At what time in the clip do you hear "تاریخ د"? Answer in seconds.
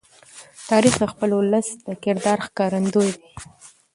0.69-1.03